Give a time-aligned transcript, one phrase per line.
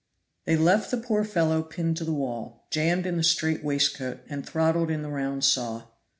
[0.45, 4.43] They left the poor fellow pinned to the wall, jammed in the strait waistcoat, and
[4.43, 5.83] throttled in the round saw.